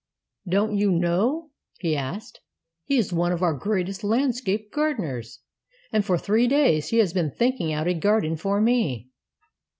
"Don't 0.49 0.79
you 0.79 0.91
know?" 0.91 1.51
he 1.81 1.93
said; 1.93 2.39
"he 2.85 2.97
is 2.97 3.13
one 3.13 3.31
of 3.31 3.43
our 3.43 3.53
greatest 3.53 4.03
landscape 4.03 4.71
gardeners, 4.73 5.41
and 5.93 6.03
for 6.03 6.17
three 6.17 6.47
days 6.47 6.87
he 6.87 6.97
has 6.97 7.13
been 7.13 7.29
thinking 7.29 7.71
out 7.71 7.85
a 7.85 7.93
garden 7.93 8.35
for 8.35 8.59
me. 8.59 9.11